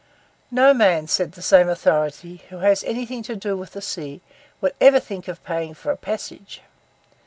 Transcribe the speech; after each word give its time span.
'No 0.49 0.73
man,' 0.73 1.07
said 1.07 1.33
the 1.33 1.43
same 1.43 1.69
authority, 1.69 2.41
'who 2.49 2.57
has 2.57 2.81
had 2.81 2.89
anything 2.89 3.21
to 3.21 3.35
do 3.35 3.55
with 3.55 3.73
the 3.73 3.83
sea, 3.83 4.21
would 4.59 4.73
ever 4.81 4.99
think 4.99 5.27
of 5.27 5.43
paying 5.43 5.75
for 5.75 5.91
a 5.91 5.95
passage. 5.95 6.63